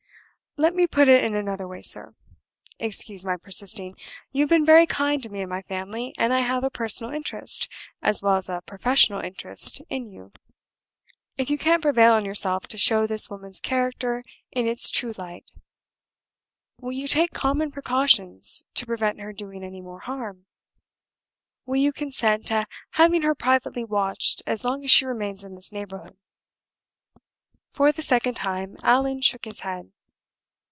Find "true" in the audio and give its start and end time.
14.91-15.13